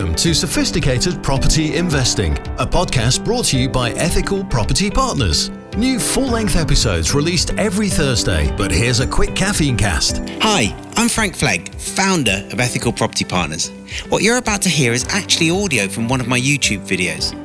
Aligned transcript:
Welcome 0.00 0.16
to 0.16 0.34
Sophisticated 0.34 1.22
Property 1.22 1.76
Investing, 1.76 2.32
a 2.58 2.66
podcast 2.66 3.22
brought 3.22 3.44
to 3.46 3.58
you 3.58 3.68
by 3.68 3.90
Ethical 3.90 4.42
Property 4.42 4.90
Partners. 4.90 5.50
New 5.76 5.98
full 5.98 6.26
length 6.26 6.56
episodes 6.56 7.12
released 7.12 7.52
every 7.58 7.90
Thursday, 7.90 8.50
but 8.56 8.70
here's 8.70 9.00
a 9.00 9.06
quick 9.06 9.36
caffeine 9.36 9.76
cast. 9.76 10.22
Hi, 10.40 10.74
I'm 10.96 11.10
Frank 11.10 11.36
Flegg, 11.36 11.74
founder 11.74 12.48
of 12.50 12.60
Ethical 12.60 12.94
Property 12.94 13.26
Partners. 13.26 13.68
What 14.08 14.22
you're 14.22 14.38
about 14.38 14.62
to 14.62 14.70
hear 14.70 14.94
is 14.94 15.04
actually 15.10 15.50
audio 15.50 15.86
from 15.86 16.08
one 16.08 16.22
of 16.22 16.28
my 16.28 16.40
YouTube 16.40 16.80
videos. 16.88 17.36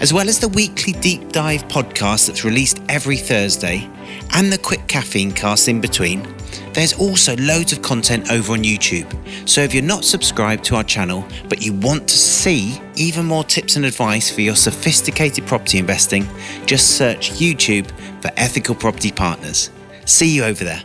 As 0.00 0.12
well 0.12 0.28
as 0.28 0.38
the 0.38 0.48
weekly 0.48 0.92
deep 0.94 1.32
dive 1.32 1.66
podcast 1.68 2.26
that's 2.26 2.44
released 2.44 2.82
every 2.88 3.16
Thursday 3.16 3.88
and 4.34 4.52
the 4.52 4.58
quick 4.58 4.86
caffeine 4.88 5.32
cast 5.32 5.68
in 5.68 5.80
between, 5.80 6.26
there's 6.72 6.94
also 6.94 7.36
loads 7.36 7.72
of 7.72 7.82
content 7.82 8.30
over 8.30 8.52
on 8.52 8.64
YouTube. 8.64 9.08
So 9.48 9.60
if 9.60 9.74
you're 9.74 9.82
not 9.82 10.04
subscribed 10.04 10.64
to 10.64 10.76
our 10.76 10.84
channel, 10.84 11.24
but 11.48 11.62
you 11.62 11.72
want 11.74 12.08
to 12.08 12.16
see 12.16 12.80
even 12.94 13.26
more 13.26 13.44
tips 13.44 13.76
and 13.76 13.84
advice 13.84 14.30
for 14.30 14.40
your 14.40 14.56
sophisticated 14.56 15.46
property 15.46 15.78
investing, 15.78 16.26
just 16.66 16.96
search 16.96 17.32
YouTube 17.32 17.90
for 18.22 18.30
Ethical 18.36 18.74
Property 18.74 19.12
Partners. 19.12 19.70
See 20.04 20.34
you 20.34 20.44
over 20.44 20.64
there. 20.64 20.82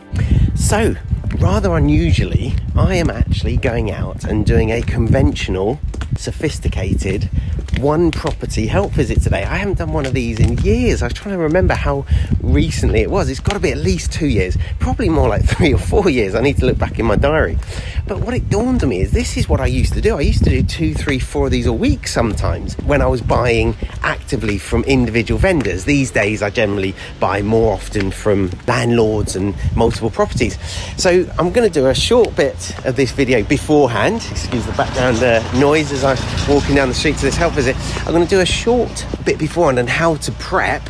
So, 0.54 0.94
rather 1.38 1.76
unusually, 1.76 2.54
I 2.76 2.96
am 2.96 3.10
actually 3.10 3.56
going 3.56 3.90
out 3.90 4.24
and 4.24 4.44
doing 4.44 4.70
a 4.70 4.82
conventional, 4.82 5.80
sophisticated 6.16 7.30
one 7.78 8.10
property 8.10 8.66
help 8.66 8.92
visit 8.92 9.22
today. 9.22 9.44
I 9.44 9.56
haven't 9.56 9.78
done 9.78 9.92
one 9.92 10.06
of 10.06 10.14
these 10.14 10.40
in 10.40 10.58
years. 10.58 11.02
I 11.02 11.06
was 11.06 11.12
trying 11.12 11.36
to 11.36 11.42
remember 11.42 11.74
how 11.74 12.06
recently 12.40 13.00
it 13.00 13.10
was. 13.10 13.28
It's 13.28 13.40
got 13.40 13.52
to 13.52 13.60
be 13.60 13.70
at 13.70 13.78
least 13.78 14.12
two 14.12 14.26
years, 14.26 14.56
probably 14.80 15.08
more 15.08 15.28
like 15.28 15.44
three 15.48 15.72
or 15.72 15.78
four 15.78 16.10
years. 16.10 16.34
I 16.34 16.40
need 16.40 16.56
to 16.58 16.66
look 16.66 16.78
back 16.78 16.98
in 16.98 17.06
my 17.06 17.16
diary. 17.16 17.58
But 18.06 18.20
what 18.20 18.34
it 18.34 18.48
dawned 18.48 18.82
on 18.82 18.88
me 18.88 19.00
is 19.00 19.12
this 19.12 19.36
is 19.36 19.48
what 19.48 19.60
I 19.60 19.66
used 19.66 19.92
to 19.92 20.00
do. 20.00 20.16
I 20.16 20.22
used 20.22 20.42
to 20.44 20.50
do 20.50 20.62
two, 20.62 20.94
three, 20.94 21.18
four 21.18 21.46
of 21.46 21.52
these 21.52 21.66
a 21.66 21.72
week 21.72 22.08
sometimes 22.08 22.74
when 22.78 23.02
I 23.02 23.06
was 23.06 23.20
buying 23.20 23.76
actively 24.02 24.58
from 24.58 24.82
individual 24.84 25.38
vendors. 25.38 25.84
These 25.84 26.10
days, 26.10 26.42
I 26.42 26.50
generally 26.50 26.94
buy 27.20 27.42
more 27.42 27.74
often 27.74 28.10
from 28.10 28.50
landlords 28.66 29.36
and 29.36 29.54
multiple 29.76 30.10
properties. 30.10 30.58
So 30.96 31.28
I'm 31.38 31.52
going 31.52 31.68
to 31.68 31.72
do 31.72 31.86
a 31.86 31.94
short 31.94 32.34
bit 32.34 32.86
of 32.86 32.96
this 32.96 33.12
video 33.12 33.42
beforehand. 33.42 34.26
Excuse 34.30 34.64
the 34.64 34.72
background 34.72 35.22
uh, 35.22 35.42
noise 35.58 35.92
as 35.92 36.02
I'm 36.02 36.18
walking 36.48 36.74
down 36.74 36.88
the 36.88 36.94
street 36.94 37.16
to 37.16 37.26
this 37.26 37.36
help 37.36 37.52
visit. 37.52 37.67
I'm 37.76 38.12
going 38.12 38.24
to 38.24 38.30
do 38.30 38.40
a 38.40 38.46
short 38.46 39.06
bit 39.24 39.38
beforehand 39.38 39.78
on 39.78 39.86
how 39.86 40.16
to 40.16 40.32
prep 40.32 40.88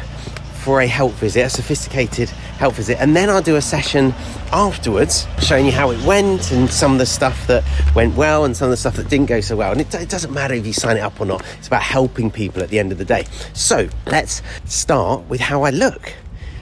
for 0.69 0.81
a 0.81 0.87
help 0.87 1.13
visit, 1.15 1.47
a 1.47 1.51
sophisticated 1.51 2.29
help 2.59 2.75
visit, 2.75 3.01
and 3.01 3.17
then 3.17 3.31
I'll 3.31 3.41
do 3.41 3.57
a 3.57 3.63
session 3.63 4.13
afterwards 4.53 5.27
showing 5.41 5.67
you 5.67 5.73
how 5.73 5.91
it 5.91 6.03
went 6.05 6.53
and 6.53 6.69
some 6.69 6.93
of 6.93 6.99
the 6.99 7.07
stuff 7.07 7.47
that 7.47 7.65
went 7.95 8.17
well 8.17 8.45
and 8.45 8.57
some 8.57 8.67
of 8.67 8.71
the 8.73 8.77
stuff 8.77 8.97
that 8.97 9.09
didn't 9.09 9.27
go 9.27 9.41
so 9.41 9.57
well. 9.57 9.73
And 9.73 9.81
it, 9.81 9.95
it 9.95 10.09
doesn't 10.09 10.33
matter 10.33 10.55
if 10.55 10.67
you 10.67 10.73
sign 10.73 10.97
it 10.97 11.01
up 11.01 11.21
or 11.21 11.27
not, 11.27 11.45
it's 11.59 11.69
about 11.69 11.83
helping 11.83 12.31
people 12.31 12.63
at 12.63 12.69
the 12.69 12.79
end 12.79 12.93
of 12.93 12.99
the 12.99 13.05
day. 13.05 13.25
So 13.55 13.89
let's 14.07 14.43
start 14.65 15.23
with 15.29 15.41
how 15.41 15.63
I 15.63 15.71
look. 15.71 16.13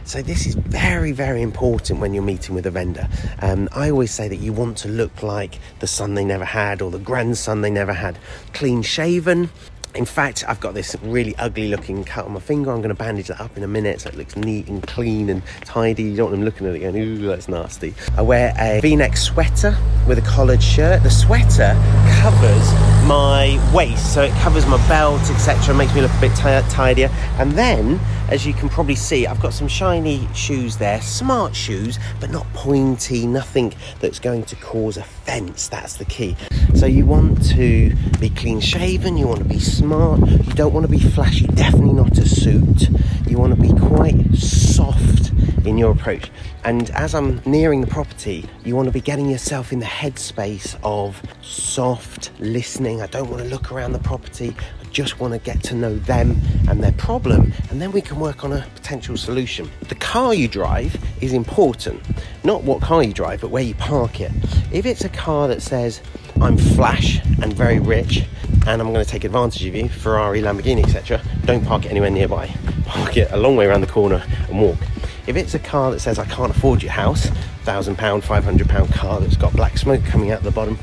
So 0.07 0.23
this 0.23 0.47
is 0.47 0.55
very, 0.55 1.11
very 1.11 1.43
important 1.43 1.99
when 1.99 2.15
you're 2.15 2.23
meeting 2.23 2.55
with 2.55 2.65
a 2.67 2.71
vendor. 2.71 3.09
Um, 3.43 3.69
I 3.73 3.91
always 3.91 4.13
say 4.13 4.29
that 4.29 4.37
you 4.37 4.53
want 4.53 4.77
to 4.79 4.89
look 4.89 5.25
like 5.25 5.59
the 5.81 5.89
son 5.89 6.15
they 6.15 6.25
never 6.25 6.45
had 6.45 6.81
or 6.81 6.93
the 6.93 7.01
grandson 7.01 7.63
they 7.63 7.71
never 7.71 7.93
had. 7.93 8.17
Clean 8.53 8.83
shaven, 8.83 9.51
in 9.97 10.05
fact, 10.05 10.45
I've 10.47 10.61
got 10.61 10.75
this 10.75 10.95
really 11.03 11.35
ugly 11.37 11.69
looking 11.69 12.05
cut 12.05 12.27
on 12.27 12.33
my 12.33 12.41
finger. 12.41 12.71
I'm 12.71 12.79
going 12.79 12.91
to 12.91 12.95
bandage 12.95 13.29
that 13.29 13.41
up 13.41 13.57
in 13.57 13.63
a 13.63 13.69
minute 13.69 14.03
so 14.03 14.09
it 14.11 14.17
looks 14.17 14.37
neat 14.37 14.69
and 14.69 14.87
clean 14.87 15.31
and 15.31 15.43
tidy. 15.65 16.05
You 16.05 16.17
don't 16.17 16.27
want 16.27 16.37
them 16.37 16.45
looking 16.45 16.67
at 16.67 16.75
it 16.75 16.81
going, 16.81 16.97
ooh, 16.97 17.27
that's 17.27 17.49
nasty. 17.49 17.95
I 18.17 18.23
wear 18.23 18.55
a 18.59 18.81
v-neck 18.81 19.17
sweater 19.17 19.77
with 20.07 20.19
a 20.19 20.23
collared 20.23 20.63
shirt. 20.63 21.03
The 21.03 21.11
sweater 21.11 21.75
covers 22.21 22.96
my 23.07 23.61
waist, 23.73 24.13
so 24.13 24.23
it 24.23 24.33
covers 24.41 24.67
my 24.67 24.77
belt, 24.89 25.21
etc. 25.31 25.73
Makes 25.75 25.95
me 25.95 26.01
look 26.01 26.11
a 26.13 26.21
bit 26.21 26.35
t- 26.35 26.75
tidier. 26.75 27.09
And 27.39 27.53
then, 27.53 28.01
as 28.29 28.45
you 28.45 28.53
can 28.53 28.69
probably 28.69 28.97
see, 28.97 29.27
I've 29.27 29.41
got 29.41 29.53
some 29.55 29.69
shiny 29.69 30.29
shoes 30.35 30.77
there, 30.77 31.01
smart 31.01 31.55
shoes, 31.55 32.01
but 32.21 32.31
not 32.31 32.53
pointy, 32.53 33.27
nothing 33.27 33.75
that's 34.01 34.19
going 34.19 34.45
to 34.47 34.57
cause 34.57 34.97
offence. 34.97 35.69
That's 35.69 35.97
the 35.97 36.05
key. 36.05 36.37
So 36.75 36.87
you 36.87 37.07
want 37.07 37.49
to 37.51 37.95
be 38.19 38.31
clean 38.31 38.61
shaven, 38.61 39.17
you 39.17 39.29
want 39.29 39.39
to 39.39 39.49
be 39.49 39.61
smart, 39.61 40.21
you 40.29 40.53
don't 40.55 40.75
want 40.75 40.85
to 40.85 40.91
be 40.91 40.99
flashy, 40.99 41.47
definitely 41.47 41.93
not 41.93 42.19
a 42.19 42.29
suit. 42.29 42.89
You 43.27 43.39
want 43.39 43.55
to 43.55 43.61
be 43.61 43.73
quite 43.79 44.35
soft 44.37 45.33
in 45.67 45.77
your 45.77 45.91
approach. 45.91 46.31
And 46.65 46.91
as 46.91 47.15
I'm 47.15 47.41
nearing 47.45 47.81
the 47.81 47.87
property, 47.87 48.49
you 48.65 48.77
want 48.77 48.87
to 48.87 48.93
be 48.93 49.01
getting 49.01 49.29
yourself 49.29 49.73
in 49.73 49.81
the 49.81 49.87
headspace 49.87 50.77
of 50.83 51.21
soft 51.43 52.31
listening. 52.39 53.03
I 53.03 53.07
don't 53.07 53.29
want 53.29 53.43
to 53.43 53.49
look 53.49 53.73
around 53.73 53.93
the 53.93 53.99
property. 53.99 54.55
I 54.81 54.85
just 54.91 55.21
want 55.21 55.33
to 55.33 55.39
get 55.39 55.63
to 55.65 55.75
know 55.75 55.97
them 55.97 56.41
and 56.69 56.83
their 56.83 56.93
problem, 56.93 57.53
and 57.71 57.83
then 57.83 57.93
we 57.93 58.01
can 58.01 58.19
work 58.19 58.45
on 58.45 58.53
a 58.53 58.67
potential 58.75 59.17
solution. 59.17 59.71
The 59.89 59.97
car 59.97 60.35
you 60.35 60.49
drive 60.49 60.97
is 61.21 61.33
important, 61.33 62.01
not 62.45 62.63
what 62.63 62.81
car 62.81 63.03
you 63.03 63.13
drive, 63.13 63.41
but 63.41 63.51
where 63.51 63.63
you 63.63 63.75
park 63.75 64.21
it. 64.21 64.33
If 64.73 64.87
it's 64.87 65.05
a 65.05 65.09
car 65.09 65.49
that 65.49 65.63
says, 65.63 66.01
I'm 66.41 66.57
flash 66.57 67.21
and 67.43 67.53
very 67.53 67.79
rich, 67.79 68.25
and 68.67 68.81
I'm 68.81 68.93
going 68.93 69.05
to 69.05 69.11
take 69.11 69.25
advantage 69.25 69.65
of 69.65 69.75
you, 69.75 69.89
Ferrari, 69.89 70.43
Lamborghini, 70.43 70.85
etc., 70.85 71.21
don't 71.45 71.65
park 71.65 71.85
it 71.85 71.91
anywhere 71.91 72.11
nearby. 72.11 72.53
Park 72.87 73.17
it 73.17 73.31
a 73.33 73.37
long 73.37 73.57
way 73.57 73.67
around 73.67 73.83
the 73.83 73.87
corner 73.87 74.25
and 74.49 74.61
walk. 74.61 74.79
If 75.27 75.37
it's 75.37 75.55
a 75.55 75.59
car 75.59 75.91
that 75.91 76.01
says 76.01 76.19
I 76.19 76.25
can't 76.25 76.55
afford 76.55 76.83
your 76.83 76.93
house, 76.93 77.27
thousand 77.65 77.99
pound, 77.99 78.25
five 78.25 78.45
hundred 78.45 78.69
pound 78.69 78.93
car 78.93 79.21
that's 79.21 79.37
got 79.37 79.53
black 79.55 79.77
smoke 79.77 80.05
coming 80.05 80.31
out 80.31 80.43
the 80.43 80.51
bottom, 80.51 80.79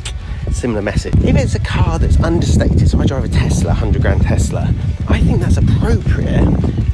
similar 0.51 0.81
message. 0.81 1.15
If 1.23 1.35
it's 1.35 1.55
a 1.55 1.59
car 1.59 1.99
that's 1.99 2.19
understated, 2.19 2.89
so 2.89 2.99
I 2.99 3.05
drive 3.05 3.23
a 3.23 3.29
Tesla, 3.29 3.69
100 3.69 4.01
grand 4.01 4.21
Tesla, 4.21 4.73
I 5.07 5.19
think 5.19 5.39
that's 5.39 5.57
appropriate 5.57 6.47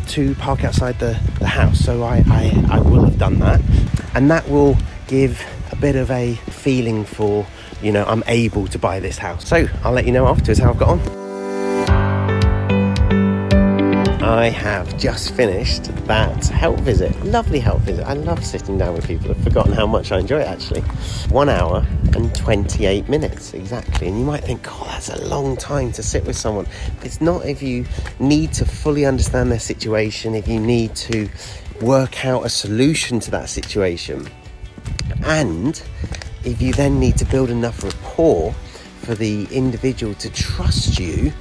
to 0.10 0.36
park 0.36 0.64
outside 0.64 1.00
the, 1.00 1.20
the 1.40 1.48
house. 1.48 1.80
So 1.80 2.04
I, 2.04 2.24
I, 2.28 2.66
I 2.72 2.80
will 2.80 3.04
have 3.04 3.18
done 3.18 3.40
that. 3.40 3.62
And 4.16 4.30
that 4.32 4.48
will 4.50 4.78
give 5.08 5.44
a 5.72 5.76
bit 5.76 5.96
of 5.96 6.10
a 6.12 6.36
feeling 6.36 7.06
for, 7.06 7.46
you 7.82 7.92
know, 7.92 8.04
I'm 8.06 8.24
able 8.28 8.68
to 8.68 8.80
buy 8.80 9.00
this 9.00 9.18
house. 9.18 9.48
So 9.48 9.68
I'll 9.84 9.94
let 9.94 10.06
you 10.06 10.12
know 10.12 10.28
afterwards 10.28 10.60
how 10.60 10.72
I've 10.72 10.80
got 10.80 10.90
on. 10.90 11.19
I 14.30 14.50
have 14.50 14.96
just 14.96 15.34
finished 15.34 15.86
that 16.06 16.46
help 16.50 16.80
visit. 16.82 17.20
Lovely 17.26 17.60
help 17.60 17.82
visit. 17.82 18.06
I 18.06 18.14
love 18.14 18.46
sitting 18.46 18.78
down 18.78 18.94
with 18.94 19.08
people. 19.08 19.32
I've 19.32 19.44
forgotten 19.44 19.74
how 19.74 19.88
much 19.88 20.12
I 20.12 20.20
enjoy 20.20 20.42
it 20.42 20.48
actually. 20.48 20.82
One 21.32 21.50
hour 21.50 21.84
and 22.14 22.34
28 22.36 23.10
minutes 23.10 23.56
exactly. 23.56 24.08
And 24.08 24.20
you 24.20 24.24
might 24.24 24.44
think, 24.44 24.68
oh, 24.70 24.86
that's 24.86 25.10
a 25.10 25.20
long 25.26 25.58
time 25.58 25.92
to 25.94 26.04
sit 26.04 26.26
with 26.26 26.38
someone. 26.38 26.68
It's 27.02 27.22
not 27.22 27.48
if 27.48 27.64
you 27.64 27.88
need 28.20 28.54
to 28.54 28.66
fully 28.66 29.04
understand 29.04 29.52
their 29.52 29.58
situation, 29.60 30.36
if 30.36 30.48
you 30.48 30.60
need 30.60 30.96
to 30.98 31.28
work 31.82 32.24
out 32.24 32.46
a 32.46 32.50
solution 32.50 33.20
to 33.22 33.32
that 33.32 33.50
situation. 33.50 34.30
And 35.24 35.82
if 36.44 36.62
you 36.62 36.72
then 36.74 37.00
need 37.00 37.18
to 37.18 37.26
build 37.26 37.50
enough 37.50 37.84
rapport 37.84 38.54
for 39.02 39.16
the 39.16 39.46
individual 39.46 40.14
to 40.14 40.30
trust 40.30 41.00
you 41.00 41.34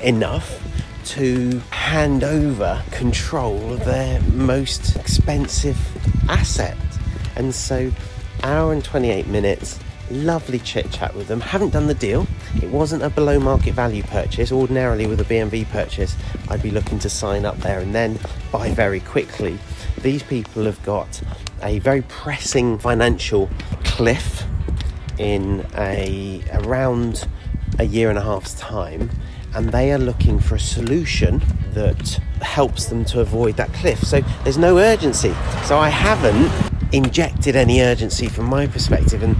enough 0.00 0.58
to 1.04 1.58
hand 1.70 2.24
over 2.24 2.82
control 2.90 3.74
of 3.74 3.84
their 3.84 4.20
most 4.32 4.96
expensive 4.96 5.78
asset. 6.28 6.76
And 7.36 7.54
so, 7.54 7.90
hour 8.42 8.72
and 8.72 8.82
28 8.82 9.26
minutes, 9.26 9.78
lovely 10.10 10.58
chit 10.58 10.90
chat 10.90 11.14
with 11.14 11.28
them. 11.28 11.40
Haven't 11.40 11.70
done 11.70 11.86
the 11.86 11.94
deal. 11.94 12.26
It 12.62 12.70
wasn't 12.70 13.02
a 13.02 13.10
below 13.10 13.38
market 13.38 13.74
value 13.74 14.02
purchase. 14.02 14.52
Ordinarily, 14.52 15.06
with 15.06 15.20
a 15.20 15.24
BMV 15.24 15.68
purchase, 15.70 16.16
I'd 16.48 16.62
be 16.62 16.70
looking 16.70 16.98
to 17.00 17.10
sign 17.10 17.44
up 17.44 17.58
there 17.58 17.80
and 17.80 17.94
then 17.94 18.18
buy 18.50 18.70
very 18.70 19.00
quickly. 19.00 19.58
These 20.02 20.22
people 20.22 20.64
have 20.64 20.82
got 20.84 21.22
a 21.62 21.78
very 21.80 22.02
pressing 22.02 22.78
financial 22.78 23.50
cliff 23.84 24.44
in 25.18 25.66
a 25.76 26.42
around 26.52 27.26
a 27.78 27.84
year 27.84 28.08
and 28.10 28.18
a 28.18 28.22
half's 28.22 28.54
time 28.54 29.10
and 29.54 29.70
they 29.70 29.92
are 29.92 29.98
looking 29.98 30.38
for 30.40 30.56
a 30.56 30.60
solution 30.60 31.42
that 31.72 32.20
helps 32.40 32.86
them 32.86 33.04
to 33.06 33.20
avoid 33.20 33.56
that 33.56 33.72
cliff. 33.72 34.00
So 34.02 34.20
there's 34.42 34.58
no 34.58 34.78
urgency. 34.78 35.34
So 35.64 35.78
I 35.78 35.88
haven't 35.88 36.50
injected 36.92 37.56
any 37.56 37.80
urgency 37.80 38.28
from 38.28 38.46
my 38.46 38.66
perspective 38.66 39.22
and 39.22 39.36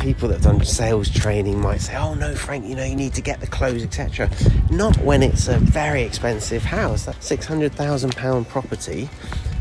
people 0.00 0.28
that 0.28 0.34
have 0.34 0.44
done 0.44 0.64
sales 0.64 1.08
training 1.10 1.60
might 1.60 1.80
say, 1.80 1.96
"Oh 1.96 2.14
no, 2.14 2.34
Frank, 2.34 2.66
you 2.66 2.76
know 2.76 2.84
you 2.84 2.94
need 2.94 3.14
to 3.14 3.22
get 3.22 3.40
the 3.40 3.46
close, 3.46 3.82
etc." 3.82 4.30
Not 4.70 4.96
when 4.98 5.22
it's 5.22 5.48
a 5.48 5.58
very 5.58 6.02
expensive 6.02 6.62
house, 6.62 7.06
that 7.06 7.22
six 7.22 7.46
hundred 7.46 7.72
thousand 7.72 8.14
pound 8.14 8.48
property, 8.48 9.08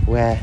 where 0.06 0.42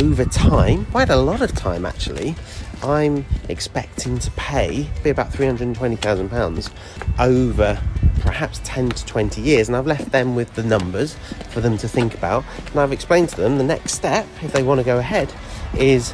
over 0.00 0.24
time, 0.24 0.86
quite 0.86 1.10
a 1.10 1.16
lot 1.16 1.40
of 1.40 1.52
time 1.54 1.84
actually, 1.84 2.34
I'm 2.82 3.24
expecting 3.48 4.18
to 4.18 4.30
pay 4.32 4.88
be 5.02 5.10
about 5.10 5.32
three 5.32 5.46
hundred 5.46 5.64
and 5.64 5.76
twenty 5.76 5.96
thousand 5.96 6.30
pounds 6.30 6.70
over 7.18 7.80
perhaps 8.20 8.60
10 8.64 8.90
to 8.90 9.06
20 9.06 9.40
years 9.40 9.68
and 9.68 9.76
I've 9.76 9.86
left 9.86 10.12
them 10.12 10.34
with 10.34 10.52
the 10.54 10.62
numbers 10.62 11.16
for 11.48 11.62
them 11.62 11.78
to 11.78 11.88
think 11.88 12.12
about 12.12 12.44
and 12.70 12.78
I've 12.78 12.92
explained 12.92 13.30
to 13.30 13.36
them 13.36 13.56
the 13.56 13.64
next 13.64 13.92
step 13.94 14.26
if 14.42 14.52
they 14.52 14.62
want 14.62 14.78
to 14.78 14.84
go 14.84 14.98
ahead 14.98 15.32
is 15.78 16.12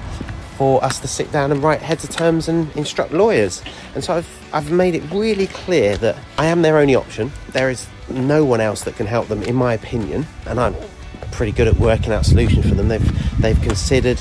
for 0.56 0.82
us 0.82 0.98
to 1.00 1.08
sit 1.08 1.30
down 1.32 1.52
and 1.52 1.62
write 1.62 1.82
heads 1.82 2.02
of 2.04 2.10
terms 2.10 2.48
and 2.48 2.74
instruct 2.76 3.12
lawyers. 3.12 3.62
And 3.94 4.02
so 4.02 4.14
I've, 4.14 4.48
I've 4.54 4.70
made 4.70 4.94
it 4.94 5.02
really 5.12 5.48
clear 5.48 5.96
that 5.98 6.16
I 6.38 6.46
am 6.46 6.62
their 6.62 6.78
only 6.78 6.94
option. 6.94 7.30
There 7.50 7.68
is 7.68 7.86
no 8.08 8.44
one 8.44 8.60
else 8.60 8.82
that 8.84 8.96
can 8.96 9.06
help 9.06 9.28
them, 9.28 9.42
in 9.42 9.54
my 9.54 9.74
opinion, 9.74 10.26
and 10.46 10.58
I'm 10.58 10.74
pretty 11.36 11.52
good 11.52 11.68
at 11.68 11.76
working 11.76 12.12
out 12.12 12.24
solutions 12.24 12.66
for 12.66 12.74
them. 12.74 12.88
They've, 12.88 13.40
they've 13.40 13.60
considered 13.60 14.18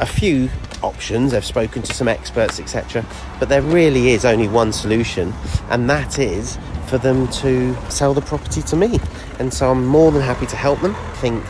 a 0.00 0.06
few 0.06 0.48
options, 0.82 1.32
they've 1.32 1.44
spoken 1.44 1.82
to 1.82 1.94
some 1.94 2.08
experts, 2.08 2.58
etc. 2.58 3.04
But 3.38 3.50
there 3.50 3.60
really 3.60 4.10
is 4.10 4.24
only 4.24 4.48
one 4.48 4.72
solution, 4.72 5.34
and 5.68 5.88
that 5.90 6.18
is 6.18 6.58
for 6.86 6.96
them 6.96 7.28
to 7.28 7.76
sell 7.90 8.14
the 8.14 8.22
property 8.22 8.62
to 8.62 8.76
me. 8.76 8.98
And 9.38 9.52
so 9.52 9.70
I'm 9.70 9.84
more 9.84 10.10
than 10.10 10.22
happy 10.22 10.46
to 10.46 10.56
help 10.56 10.80
them. 10.80 10.94
I 10.96 11.12
think 11.16 11.44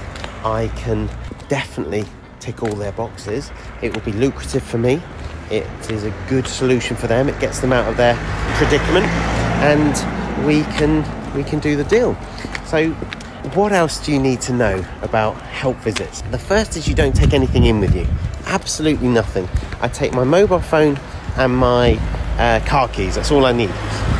I 0.44 0.68
can 0.76 1.08
definitely 1.48 2.04
tick 2.40 2.62
all 2.62 2.74
their 2.74 2.92
boxes. 2.92 3.52
It 3.82 3.94
will 3.94 4.02
be 4.02 4.12
lucrative 4.12 4.64
for 4.64 4.78
me. 4.78 5.00
It 5.50 5.66
is 5.90 6.04
a 6.04 6.12
good 6.28 6.46
solution 6.46 6.96
for 6.96 7.06
them. 7.06 7.28
It 7.28 7.38
gets 7.38 7.60
them 7.60 7.72
out 7.72 7.88
of 7.88 7.96
their 7.96 8.16
predicament, 8.56 9.06
and 9.62 10.44
we 10.44 10.62
can 10.76 11.04
we 11.34 11.44
can 11.44 11.60
do 11.60 11.76
the 11.76 11.84
deal. 11.84 12.16
So 12.66 12.94
what 13.54 13.72
else 13.72 14.04
do 14.04 14.12
you 14.12 14.18
need 14.18 14.40
to 14.42 14.52
know 14.52 14.84
about 15.02 15.40
help 15.42 15.76
visits? 15.78 16.22
The 16.22 16.38
first 16.38 16.76
is 16.76 16.88
you 16.88 16.94
don't 16.94 17.14
take 17.14 17.32
anything 17.32 17.64
in 17.64 17.80
with 17.80 17.94
you. 17.94 18.06
Absolutely 18.46 19.08
nothing. 19.08 19.48
I 19.80 19.88
take 19.88 20.12
my 20.12 20.24
mobile 20.24 20.60
phone 20.60 20.98
and 21.36 21.56
my 21.56 21.94
uh, 22.38 22.60
car 22.66 22.88
keys. 22.88 23.14
That's 23.14 23.30
all 23.30 23.44
I 23.44 23.52
need. 23.52 23.70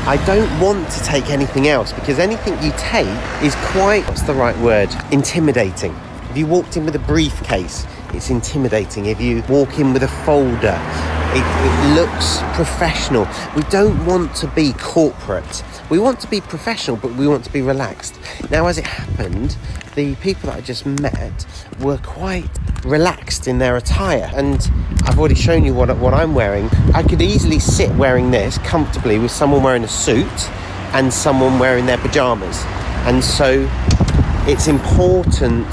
I 0.07 0.23
don't 0.27 0.61
want 0.61 0.89
to 0.91 1.05
take 1.05 1.31
anything 1.31 1.69
else 1.69 1.93
because 1.93 2.19
anything 2.19 2.55
you 2.63 2.73
take 2.79 3.07
is 3.43 3.55
quite, 3.73 4.07
what's 4.09 4.23
the 4.23 4.35
right 4.35 4.57
word? 4.59 4.89
Intimidating. 5.11 5.95
If 6.31 6.37
you 6.37 6.47
walked 6.47 6.77
in 6.77 6.85
with 6.85 6.95
a 6.97 7.01
briefcase, 7.01 7.87
it's 8.15 8.31
intimidating. 8.31 9.07
If 9.07 9.21
you 9.21 9.43
walk 9.49 9.79
in 9.79 9.93
with 9.93 10.03
a 10.03 10.09
folder, 10.09 10.79
it, 11.35 11.45
it, 11.45 11.95
looks 11.95 12.39
professional. 12.55 13.29
We 13.55 13.63
don't 13.65 14.05
want 14.07 14.35
to 14.37 14.47
be 14.49 14.73
corporate. 14.75 15.63
We 15.91 15.99
want 15.99 16.21
to 16.21 16.29
be 16.29 16.43
professional, 16.43 16.99
but 16.99 17.15
we 17.15 17.27
want 17.27 17.45
to 17.45 17.53
be 17.53 17.63
relaxed. 17.63 18.21
Now, 18.51 18.67
as 18.67 18.77
it 18.77 18.87
happened, 18.87 19.57
the 19.95 20.17
people 20.17 20.51
that 20.51 20.59
I 20.59 20.61
just 20.61 20.85
met 20.85 21.47
were 21.81 21.97
quite 21.99 22.51
relaxed 22.85 23.49
in 23.49 23.59
their 23.59 23.77
attire, 23.77 24.31
and 24.35 24.71
I've 25.05 25.19
already 25.19 25.35
shown 25.35 25.65
you 25.65 25.73
what, 25.73 25.97
what 25.97 26.13
I'm 26.13 26.35
wearing. 26.35 26.69
I 26.95 27.03
could 27.03 27.23
easily 27.23 27.59
sit 27.59 27.91
wearing 27.97 28.31
this 28.31 28.59
comfortably 28.59 29.19
with 29.19 29.31
someone 29.31 29.63
wearing 29.63 29.83
a 29.83 29.89
suit 29.89 30.51
and 30.93 31.13
someone 31.13 31.59
wearing 31.59 31.87
their 31.87 31.99
pajamas. 31.99 32.63
And 33.07 33.25
so 33.25 33.67
it's 34.47 34.69
important 34.69 35.67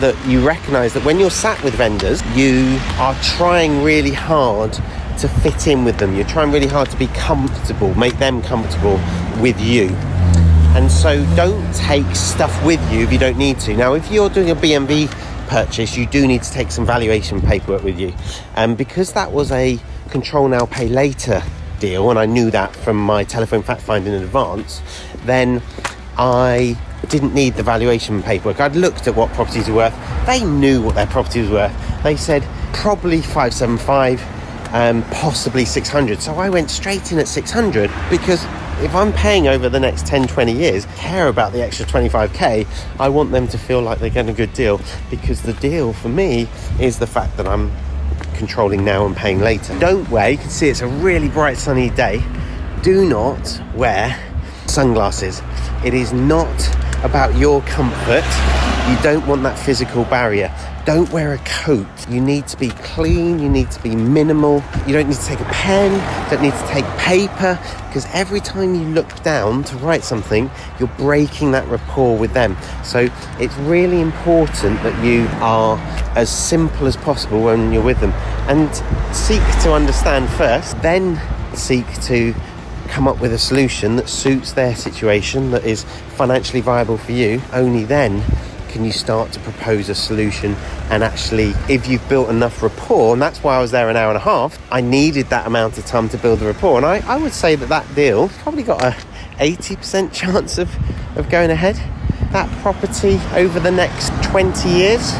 that 0.00 0.16
you 0.26 0.44
recognize 0.44 0.94
that 0.94 1.04
when 1.04 1.20
you're 1.20 1.30
sat 1.30 1.62
with 1.62 1.74
vendors, 1.74 2.22
you 2.34 2.78
are 2.96 3.14
trying 3.22 3.84
really 3.84 4.12
hard 4.12 4.76
to 5.18 5.28
fit 5.28 5.66
in 5.66 5.84
with 5.84 5.98
them. 5.98 6.14
You're 6.14 6.26
trying 6.26 6.52
really 6.52 6.66
hard 6.66 6.90
to 6.90 6.96
be 6.96 7.06
comfortable, 7.08 7.94
make 7.94 8.18
them 8.18 8.42
comfortable 8.42 9.00
with 9.40 9.60
you. 9.60 9.88
And 10.74 10.90
so 10.90 11.24
don't 11.36 11.74
take 11.74 12.06
stuff 12.14 12.64
with 12.64 12.80
you 12.92 13.00
if 13.00 13.12
you 13.12 13.18
don't 13.18 13.36
need 13.36 13.60
to. 13.60 13.76
Now, 13.76 13.94
if 13.94 14.10
you're 14.10 14.30
doing 14.30 14.50
a 14.50 14.56
BMV 14.56 15.10
purchase, 15.48 15.96
you 15.96 16.06
do 16.06 16.26
need 16.26 16.42
to 16.42 16.50
take 16.50 16.70
some 16.70 16.86
valuation 16.86 17.42
paperwork 17.42 17.82
with 17.82 17.98
you. 17.98 18.14
And 18.56 18.78
because 18.78 19.12
that 19.12 19.32
was 19.32 19.52
a 19.52 19.78
control 20.08 20.48
now, 20.48 20.66
pay 20.66 20.88
later 20.88 21.42
deal, 21.78 22.10
and 22.10 22.18
I 22.18 22.26
knew 22.26 22.50
that 22.52 22.74
from 22.74 22.96
my 22.96 23.24
telephone 23.24 23.62
fact 23.62 23.82
finding 23.82 24.14
in 24.14 24.22
advance, 24.22 24.80
then 25.24 25.60
I 26.16 26.78
didn't 27.08 27.34
need 27.34 27.54
the 27.54 27.62
valuation 27.62 28.22
paperwork. 28.22 28.60
I'd 28.60 28.76
looked 28.76 29.08
at 29.08 29.14
what 29.14 29.30
properties 29.32 29.68
were 29.68 29.74
worth. 29.74 30.26
They 30.26 30.44
knew 30.44 30.80
what 30.80 30.94
their 30.94 31.06
property 31.06 31.40
was 31.40 31.50
worth. 31.50 32.02
They 32.02 32.16
said 32.16 32.46
probably 32.72 33.20
575, 33.20 34.20
um, 34.72 35.02
possibly 35.10 35.64
600. 35.64 36.20
So 36.20 36.34
I 36.34 36.48
went 36.50 36.70
straight 36.70 37.12
in 37.12 37.18
at 37.18 37.28
600 37.28 37.90
because 38.10 38.44
if 38.82 38.94
I'm 38.94 39.12
paying 39.12 39.46
over 39.46 39.68
the 39.68 39.78
next 39.78 40.06
10, 40.06 40.26
20 40.26 40.52
years, 40.52 40.86
care 40.96 41.28
about 41.28 41.52
the 41.52 41.62
extra 41.62 41.86
25k, 41.86 42.66
I 42.98 43.08
want 43.08 43.30
them 43.30 43.46
to 43.48 43.58
feel 43.58 43.80
like 43.80 43.98
they're 44.00 44.10
getting 44.10 44.32
a 44.32 44.36
good 44.36 44.52
deal 44.54 44.80
because 45.10 45.42
the 45.42 45.52
deal 45.54 45.92
for 45.92 46.08
me 46.08 46.48
is 46.80 46.98
the 46.98 47.06
fact 47.06 47.36
that 47.36 47.46
I'm 47.46 47.70
controlling 48.34 48.84
now 48.84 49.06
and 49.06 49.16
paying 49.16 49.40
later. 49.40 49.78
Don't 49.78 50.08
wear, 50.10 50.30
you 50.30 50.38
can 50.38 50.50
see 50.50 50.68
it's 50.68 50.80
a 50.80 50.88
really 50.88 51.28
bright 51.28 51.58
sunny 51.58 51.90
day. 51.90 52.22
Do 52.82 53.08
not 53.08 53.62
wear 53.74 54.18
sunglasses. 54.66 55.42
It 55.84 55.94
is 55.94 56.12
not 56.12 56.50
about 57.04 57.36
your 57.36 57.60
comfort. 57.62 58.24
You 58.88 58.96
don't 59.02 59.26
want 59.26 59.42
that 59.44 59.58
physical 59.58 60.04
barrier. 60.04 60.52
Don't 60.84 61.12
wear 61.12 61.32
a 61.32 61.38
coat. 61.38 61.86
You 62.08 62.20
need 62.20 62.48
to 62.48 62.56
be 62.56 62.70
clean, 62.70 63.38
you 63.38 63.48
need 63.48 63.70
to 63.70 63.80
be 63.84 63.94
minimal. 63.94 64.64
You 64.84 64.94
don't 64.94 65.06
need 65.06 65.16
to 65.16 65.24
take 65.24 65.38
a 65.38 65.44
pen, 65.44 65.92
you 65.92 66.30
don't 66.30 66.42
need 66.42 66.52
to 66.54 66.66
take 66.66 66.84
paper, 66.98 67.56
because 67.86 68.04
every 68.12 68.40
time 68.40 68.74
you 68.74 68.82
look 68.88 69.22
down 69.22 69.62
to 69.64 69.76
write 69.76 70.02
something, 70.02 70.50
you're 70.80 70.88
breaking 70.98 71.52
that 71.52 71.68
rapport 71.68 72.18
with 72.18 72.32
them. 72.32 72.56
So 72.82 73.08
it's 73.38 73.54
really 73.58 74.00
important 74.00 74.82
that 74.82 75.04
you 75.04 75.28
are 75.34 75.78
as 76.16 76.28
simple 76.28 76.88
as 76.88 76.96
possible 76.96 77.42
when 77.42 77.72
you're 77.72 77.84
with 77.84 78.00
them 78.00 78.10
and 78.48 78.68
seek 79.14 79.42
to 79.62 79.72
understand 79.72 80.28
first, 80.30 80.82
then 80.82 81.20
seek 81.54 81.86
to 82.02 82.34
come 82.88 83.06
up 83.06 83.20
with 83.20 83.32
a 83.32 83.38
solution 83.38 83.94
that 83.96 84.08
suits 84.08 84.52
their 84.52 84.74
situation, 84.74 85.52
that 85.52 85.64
is 85.64 85.84
financially 86.16 86.60
viable 86.60 86.98
for 86.98 87.12
you, 87.12 87.40
only 87.52 87.84
then 87.84 88.20
can 88.72 88.84
you 88.84 88.92
start 88.92 89.32
to 89.32 89.40
propose 89.40 89.88
a 89.88 89.94
solution? 89.94 90.54
And 90.90 91.04
actually 91.04 91.52
if 91.68 91.86
you've 91.86 92.06
built 92.08 92.28
enough 92.28 92.62
rapport 92.62 93.12
and 93.12 93.22
that's 93.22 93.42
why 93.42 93.56
i 93.56 93.60
was 93.60 93.70
there 93.70 93.88
an 93.88 93.96
hour 93.96 94.08
and 94.08 94.16
a 94.16 94.20
half 94.20 94.58
i 94.72 94.80
needed 94.80 95.26
that 95.26 95.46
amount 95.46 95.78
of 95.78 95.86
time 95.86 96.08
to 96.08 96.18
build 96.18 96.40
the 96.40 96.46
rapport. 96.46 96.76
And 96.78 96.86
i, 96.86 96.98
I 97.06 97.16
would 97.16 97.32
say 97.32 97.54
that 97.54 97.68
that 97.68 97.94
deal 97.94 98.28
probably 98.40 98.62
got 98.62 98.82
a 98.82 98.96
80% 99.38 100.12
chance 100.12 100.58
of, 100.58 100.70
of 101.16 101.28
going 101.30 101.50
ahead. 101.50 101.76
That 102.32 102.50
property 102.62 103.20
over 103.34 103.60
the 103.60 103.70
next 103.70 104.10
20 104.24 104.68
years 104.68 105.12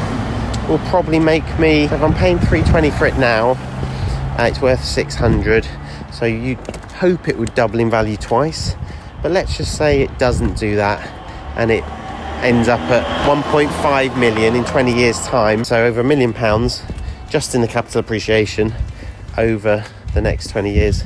will 0.68 0.78
probably 0.90 1.18
make 1.18 1.46
me 1.58 1.84
if 1.84 1.92
i'm 2.02 2.14
paying 2.14 2.38
320 2.38 2.90
for 2.92 3.06
it 3.06 3.16
now 3.18 3.50
uh, 4.38 4.44
it's 4.44 4.60
worth 4.60 4.82
600 4.82 5.66
so 6.12 6.26
you 6.26 6.56
hope 7.02 7.26
it 7.26 7.36
would 7.36 7.54
double 7.54 7.80
in 7.80 7.90
value 7.90 8.16
twice, 8.16 8.76
but 9.22 9.32
let's 9.32 9.56
just 9.56 9.76
say 9.76 10.02
it 10.02 10.18
doesn't 10.18 10.56
do 10.56 10.76
that 10.76 11.00
and 11.56 11.70
it 11.70 11.82
ends 12.42 12.68
up 12.68 12.80
at 12.80 13.04
1.5 13.28 14.18
million 14.18 14.54
in 14.56 14.64
20 14.64 14.94
years' 14.94 15.20
time. 15.26 15.64
So 15.64 15.84
over 15.84 16.00
a 16.00 16.04
million 16.04 16.32
pounds 16.32 16.82
just 17.28 17.54
in 17.54 17.60
the 17.60 17.68
capital 17.68 18.00
appreciation 18.00 18.74
over 19.38 19.84
the 20.14 20.20
next 20.20 20.50
20 20.50 20.72
years. 20.72 21.04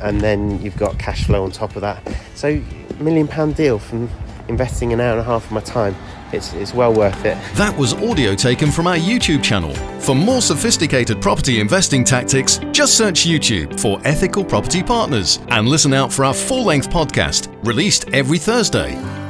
And 0.00 0.20
then 0.20 0.60
you've 0.62 0.76
got 0.76 0.98
cash 0.98 1.24
flow 1.24 1.44
on 1.44 1.50
top 1.50 1.76
of 1.76 1.82
that. 1.82 2.02
So, 2.34 2.62
million 2.98 3.26
pound 3.26 3.56
deal 3.56 3.78
from 3.78 4.10
investing 4.48 4.92
an 4.92 5.00
hour 5.00 5.12
and 5.12 5.20
a 5.20 5.24
half 5.24 5.46
of 5.46 5.52
my 5.52 5.60
time 5.60 5.96
it's, 6.34 6.52
it's 6.54 6.74
well 6.74 6.92
worth 6.92 7.24
it. 7.24 7.38
That 7.54 7.76
was 7.76 7.94
audio 7.94 8.34
taken 8.34 8.70
from 8.70 8.86
our 8.86 8.96
YouTube 8.96 9.42
channel. 9.42 9.74
For 10.00 10.14
more 10.14 10.42
sophisticated 10.42 11.22
property 11.22 11.60
investing 11.60 12.04
tactics, 12.04 12.58
just 12.72 12.98
search 12.98 13.20
YouTube 13.26 13.78
for 13.80 14.00
Ethical 14.04 14.44
Property 14.44 14.82
Partners 14.82 15.38
and 15.48 15.68
listen 15.68 15.94
out 15.94 16.12
for 16.12 16.24
our 16.24 16.34
full 16.34 16.64
length 16.64 16.90
podcast 16.90 17.54
released 17.64 18.08
every 18.12 18.38
Thursday. 18.38 19.23